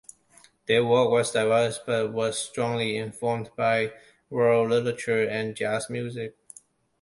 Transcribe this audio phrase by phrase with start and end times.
[0.65, 3.93] Their work was diverse but was strongly informed by
[4.31, 6.35] world literature and jazz music.